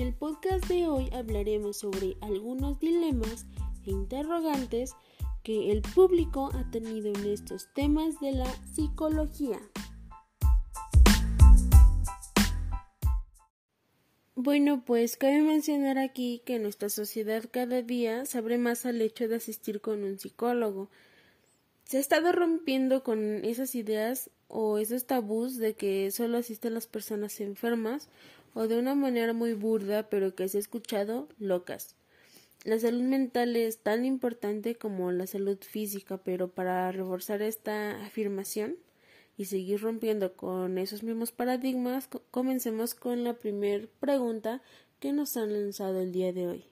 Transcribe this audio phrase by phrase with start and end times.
[0.00, 3.44] En el podcast de hoy hablaremos sobre algunos dilemas
[3.84, 4.94] e interrogantes
[5.42, 9.60] que el público ha tenido en estos temas de la psicología.
[14.34, 19.28] Bueno, pues cabe mencionar aquí que nuestra sociedad cada día se abre más al hecho
[19.28, 20.88] de asistir con un psicólogo.
[21.84, 26.86] Se ha estado rompiendo con esas ideas o esos tabús de que solo asisten las
[26.86, 28.08] personas enfermas
[28.54, 31.96] o de una manera muy burda pero que se ha escuchado locas.
[32.64, 38.76] La salud mental es tan importante como la salud física, pero para reforzar esta afirmación
[39.38, 44.60] y seguir rompiendo con esos mismos paradigmas, comencemos con la primera pregunta
[44.98, 46.64] que nos han lanzado el día de hoy.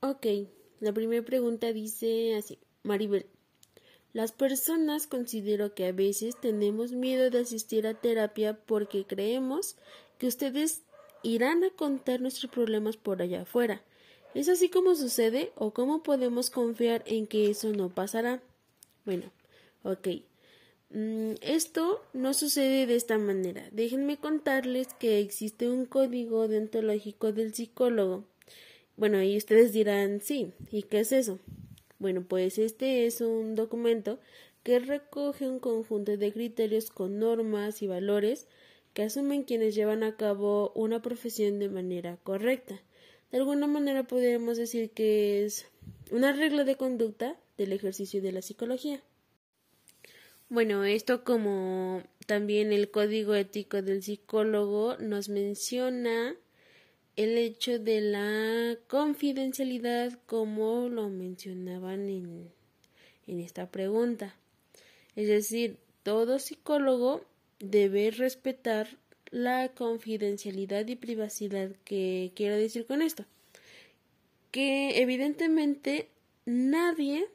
[0.00, 0.26] Ok,
[0.80, 3.26] la primera pregunta dice así, Maribel.
[4.12, 9.76] Las personas considero que a veces tenemos miedo de asistir a terapia porque creemos
[10.18, 10.82] que ustedes
[11.22, 13.82] irán a contar nuestros problemas por allá afuera
[14.34, 18.42] ¿Es así como sucede o cómo podemos confiar en que eso no pasará?
[19.04, 19.30] Bueno,
[19.82, 20.08] ok.
[20.88, 23.68] Mm, esto no sucede de esta manera.
[23.72, 28.24] Déjenme contarles que existe un código deontológico del psicólogo.
[28.96, 31.38] Bueno, y ustedes dirán, sí, ¿y qué es eso?
[32.02, 34.18] Bueno, pues este es un documento
[34.64, 38.48] que recoge un conjunto de criterios con normas y valores
[38.92, 42.82] que asumen quienes llevan a cabo una profesión de manera correcta.
[43.30, 45.66] De alguna manera podríamos decir que es
[46.10, 49.00] una regla de conducta del ejercicio de la psicología.
[50.48, 56.34] Bueno, esto como también el código ético del psicólogo nos menciona
[57.16, 62.50] el hecho de la confidencialidad como lo mencionaban en,
[63.26, 64.34] en esta pregunta.
[65.16, 67.24] Es decir, todo psicólogo
[67.58, 68.88] debe respetar
[69.30, 73.24] la confidencialidad y privacidad que quiero decir con esto
[74.52, 76.08] que evidentemente
[76.44, 77.26] nadie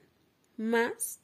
[0.56, 1.20] más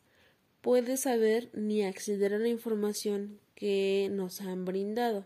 [0.61, 5.23] puede saber ni acceder a la información que nos han brindado.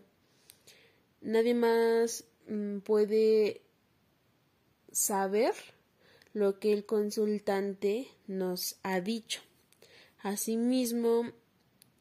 [1.22, 2.24] Nadie más
[2.84, 3.62] puede
[4.92, 5.54] saber
[6.32, 9.40] lo que el consultante nos ha dicho.
[10.22, 11.32] Asimismo,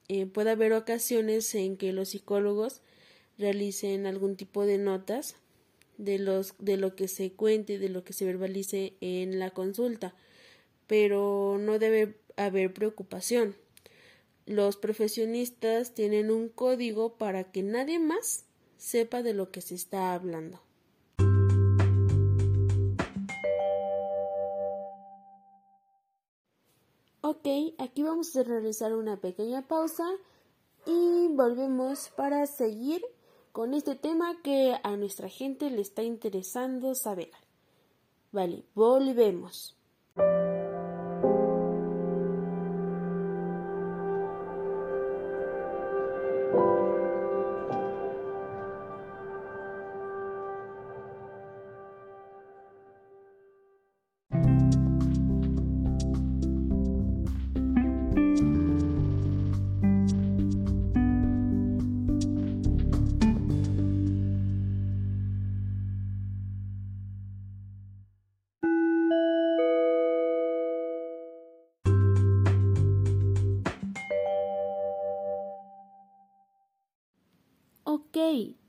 [0.08, 2.82] eh, puede haber ocasiones en que los psicólogos
[3.38, 5.36] realicen algún tipo de notas
[5.98, 10.16] de los de lo que se cuente, de lo que se verbalice en la consulta,
[10.88, 13.56] pero no debe haber preocupación.
[14.46, 18.47] Los profesionistas tienen un código para que nadie más
[18.78, 20.60] sepa de lo que se está hablando.
[27.22, 27.46] Ok,
[27.78, 30.06] aquí vamos a realizar una pequeña pausa
[30.86, 33.04] y volvemos para seguir
[33.52, 37.32] con este tema que a nuestra gente le está interesando saber.
[38.32, 39.76] Vale, volvemos.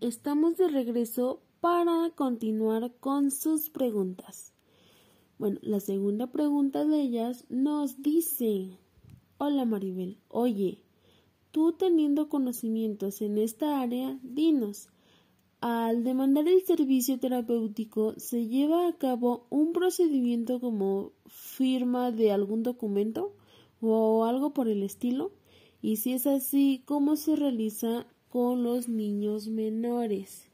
[0.09, 4.55] Estamos de regreso para continuar con sus preguntas.
[5.39, 8.79] Bueno, la segunda pregunta de ellas nos dice,
[9.37, 10.83] hola Maribel, oye,
[11.51, 14.89] tú teniendo conocimientos en esta área, dinos,
[15.61, 22.63] al demandar el servicio terapéutico, ¿se lleva a cabo un procedimiento como firma de algún
[22.63, 23.37] documento
[23.83, 25.33] o algo por el estilo?
[25.83, 30.49] Y si es así, ¿cómo se realiza con los niños menores.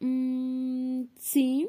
[0.00, 1.68] Mm, sí,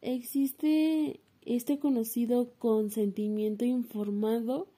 [0.00, 4.68] existe este conocido consentimiento informado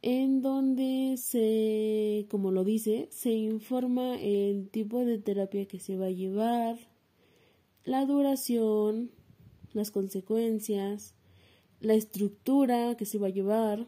[0.00, 6.06] en donde se, como lo dice, se informa el tipo de terapia que se va
[6.06, 6.78] a llevar,
[7.84, 9.10] la duración,
[9.72, 11.14] las consecuencias,
[11.80, 13.86] la estructura que se va a llevar,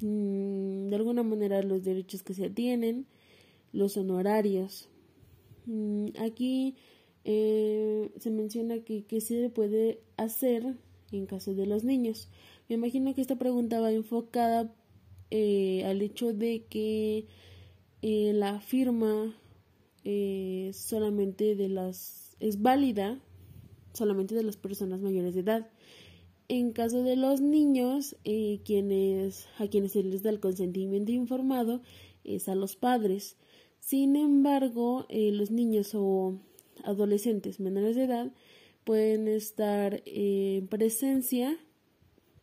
[0.00, 3.06] mm, de alguna manera los derechos que se tienen,
[3.72, 4.88] los honorarios.
[5.66, 6.76] Mm, aquí
[7.24, 10.76] eh, se menciona que, que se puede hacer
[11.12, 12.28] en caso de los niños.
[12.68, 14.74] Me imagino que esta pregunta va enfocada
[15.30, 17.26] eh, al hecho de que
[18.02, 19.34] eh, la firma
[20.72, 23.20] solamente de las es válida
[23.92, 25.68] solamente de las personas mayores de edad.
[26.48, 28.16] En caso de los niños,
[28.64, 31.82] quienes, a quienes se les da el consentimiento informado
[32.24, 33.36] es a los padres.
[33.88, 36.34] Sin embargo, los niños o
[36.84, 38.30] adolescentes menores de edad
[38.84, 41.56] pueden estar en presencia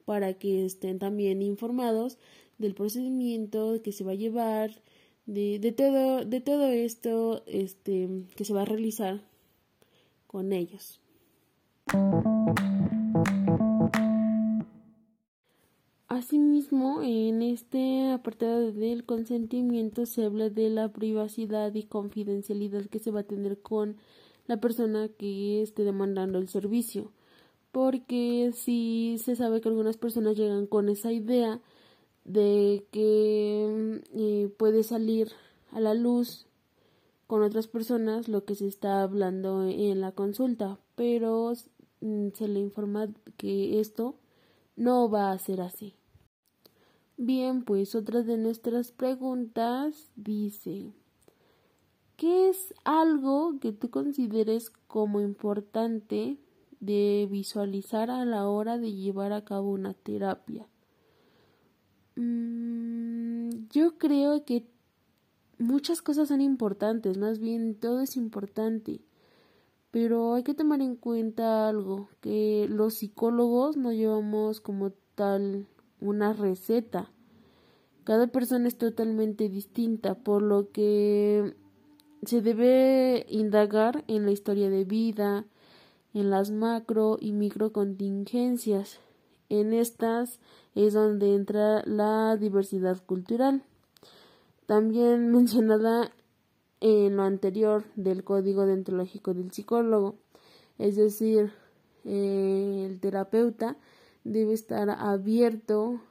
[0.06, 2.18] para que estén también informados
[2.58, 4.72] del procedimiento que se va a llevar,
[5.28, 9.22] de, de, todo, de todo esto este, que se va a realizar
[10.26, 11.00] con ellos.
[16.16, 23.12] Asimismo, en este apartado del consentimiento se habla de la privacidad y confidencialidad que se
[23.12, 23.98] va a tener con
[24.48, 27.12] la persona que esté demandando el servicio.
[27.74, 31.60] Porque si se sabe que algunas personas llegan con esa idea
[32.24, 35.34] de que eh, puede salir
[35.74, 36.48] a la luz
[37.28, 41.52] con otras personas lo que se está hablando en la consulta, pero
[42.00, 44.16] mm, se le informa que esto
[44.78, 45.94] no va a ser así.
[47.18, 50.92] Bien, pues otra de nuestras preguntas dice
[52.18, 56.38] ¿Qué es algo que tú consideres como importante
[56.80, 60.68] de visualizar a la hora de llevar a cabo una terapia?
[62.16, 64.66] Mm, yo creo que
[65.58, 69.02] muchas cosas son importantes, más bien todo es importante.
[69.92, 75.68] Pero hay que tomar en cuenta algo, que los psicólogos no llevamos como tal
[76.00, 77.10] una receta.
[78.04, 81.56] Cada persona es totalmente distinta, por lo que
[82.26, 85.46] se debe indagar en la historia de vida,
[86.14, 89.00] en las macro y micro contingencias.
[89.50, 90.40] En estas
[90.76, 93.64] es donde entra la diversidad cultural.
[94.66, 96.12] También mencionada
[96.82, 100.16] en lo anterior del código deontológico del psicólogo,
[100.78, 101.52] es decir,
[102.04, 103.78] eh, el terapeuta
[104.26, 106.02] debe estar abierto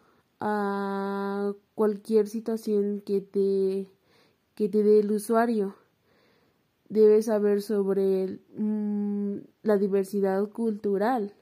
[0.40, 3.90] a cualquier situación que te
[4.54, 5.74] que te dé el usuario
[6.88, 11.34] debes saber sobre mm, la diversidad cultural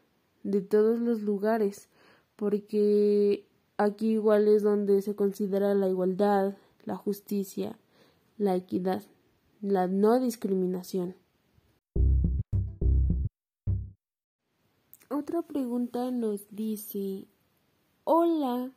[0.42, 1.88] de todos los lugares,
[2.36, 3.46] porque
[3.76, 7.78] aquí igual es donde se considera la igualdad, la justicia,
[8.38, 9.02] la equidad,
[9.60, 11.14] la no discriminación.
[15.14, 17.26] Otra pregunta nos dice,
[18.04, 18.70] hola,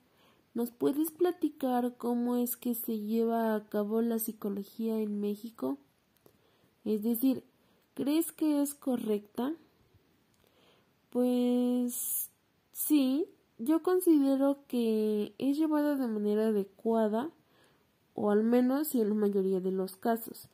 [0.53, 5.77] ¿nos puedes platicar cómo es que se lleva a cabo la psicología en México?
[6.83, 7.45] Es decir,
[7.93, 9.53] ¿crees que es correcta?
[11.09, 12.31] Pues
[12.73, 17.29] sí, yo considero que es llevada de manera adecuada,
[18.13, 20.49] o al menos en la mayoría de los casos.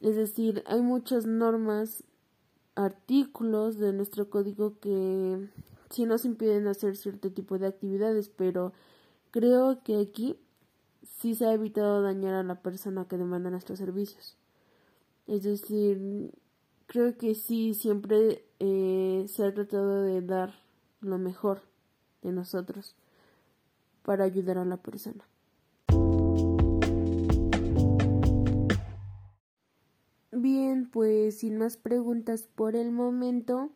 [0.00, 2.04] Es decir, hay muchas normas,
[2.76, 5.48] artículos de nuestro código que
[5.90, 8.72] sí nos impiden hacer cierto tipo de actividades, pero
[9.30, 10.38] creo que aquí
[11.02, 14.36] sí se ha evitado dañar a la persona que demanda nuestros servicios.
[15.26, 16.30] Es decir,
[16.86, 20.54] creo que sí, siempre eh, se ha tratado de dar
[21.00, 21.62] lo mejor
[22.22, 22.94] de nosotros
[24.02, 25.24] para ayudar a la persona.
[30.48, 33.72] Bien, pues sin más preguntas por el momento,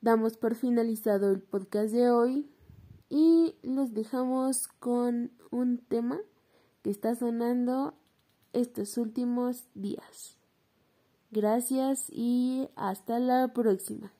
[0.00, 2.48] damos por finalizado el podcast de hoy
[3.10, 6.18] y los dejamos con un tema
[6.80, 7.92] que está sonando
[8.54, 10.38] estos últimos días.
[11.30, 14.10] Gracias y hasta la próxima.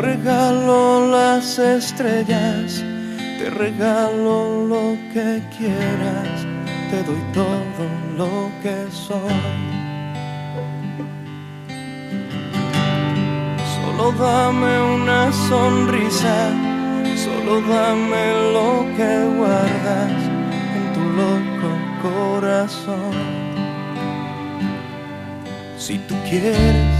[0.00, 2.82] Regalo las estrellas,
[3.38, 6.46] te regalo lo que quieras,
[6.90, 7.84] te doy todo
[8.16, 9.18] lo que soy.
[13.74, 16.50] Solo dame una sonrisa,
[17.16, 20.12] solo dame lo que guardas
[20.76, 21.70] en tu loco
[22.02, 23.14] corazón.
[25.76, 26.99] Si tú quieres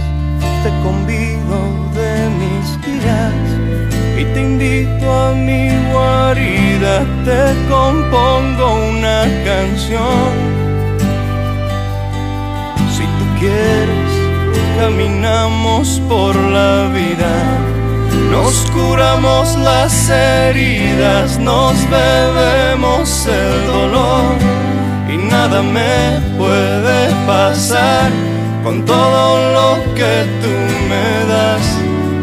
[0.63, 1.57] te convido
[1.95, 3.33] de mis días
[4.19, 10.29] y te invito a mi guarida, te compongo una canción.
[12.95, 14.11] Si tú quieres,
[14.77, 17.33] caminamos por la vida.
[18.29, 24.35] Nos curamos las heridas, nos bebemos el dolor
[25.11, 28.11] y nada me puede pasar
[28.63, 30.53] con todo lo que tú
[30.89, 31.65] me das.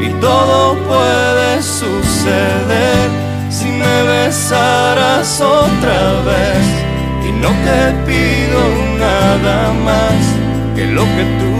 [0.00, 3.08] Y todo puede suceder
[3.50, 6.66] si me besaras otra vez.
[7.28, 8.60] Y no te pido
[8.98, 10.18] nada más
[10.76, 11.54] que lo que tú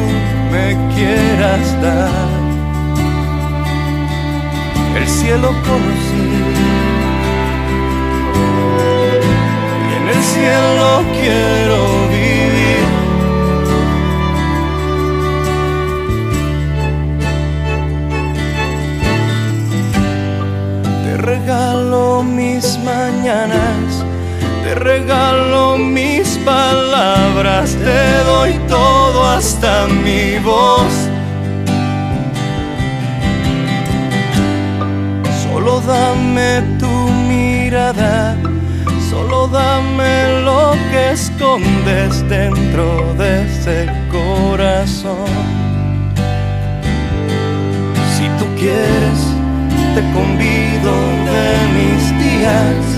[0.53, 2.29] me quieras dar.
[4.97, 6.29] El cielo conocí
[9.89, 11.58] y en el cielo quiero
[29.39, 30.95] hasta mi voz.
[35.45, 36.95] Solo dame tu
[37.33, 38.37] mirada,
[39.11, 45.31] solo dame lo que escondes dentro de ese corazón.
[48.15, 49.21] Si tú quieres,
[49.95, 50.93] te convido
[51.33, 52.98] de mis días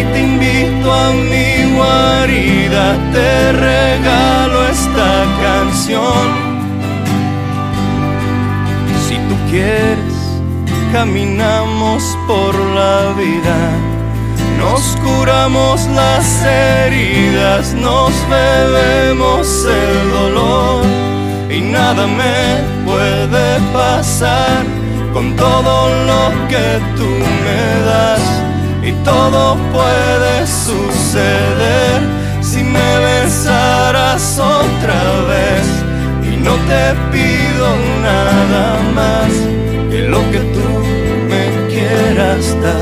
[0.00, 6.26] y te invito a mi guarida, te regalo esta canción.
[9.06, 10.14] Si tú quieres,
[10.92, 13.58] caminamos por la vida,
[14.58, 20.84] nos curamos las heridas, nos bebemos el dolor
[21.50, 24.64] y nada me puede pasar
[25.12, 27.08] con todo lo que tú
[27.44, 28.43] me das
[28.84, 32.02] y todo puede suceder
[32.42, 35.66] si me besaras otra vez
[36.22, 37.66] y no te pido
[38.02, 39.30] nada más
[39.90, 40.68] que lo que tú
[41.28, 42.73] me quieras dar.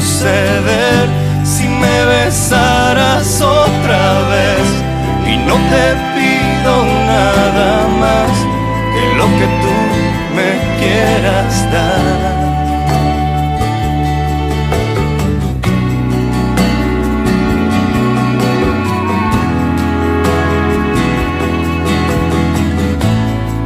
[0.00, 1.08] Suceder
[1.44, 4.66] si me besaras otra vez
[5.26, 8.30] y no te pido nada más
[8.94, 9.76] que lo que tú
[10.36, 12.38] me quieras dar.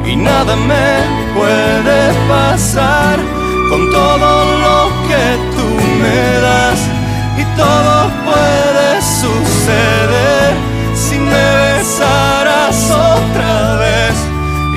[0.05, 0.89] y nada me
[1.35, 3.19] puede pasar
[3.71, 5.25] con todo lo que
[5.57, 5.62] tú
[7.39, 10.55] y todo puede suceder
[10.95, 14.15] si me besaras otra vez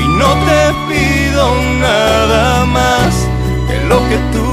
[0.04, 1.44] y no te pido
[1.82, 3.13] nada más
[3.68, 4.48] que lo que tú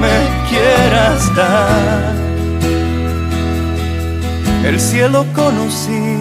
[0.00, 0.16] me
[0.48, 2.14] quieras dar.
[4.64, 6.18] El cielo conocí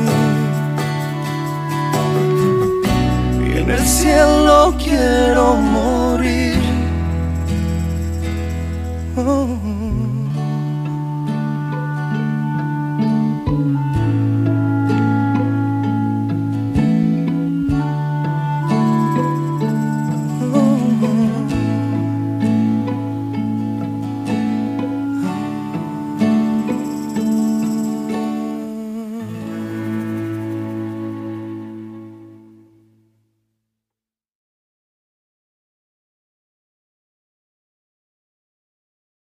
[3.46, 6.62] y en el cielo quiero morir.
[9.18, 9.55] Oh.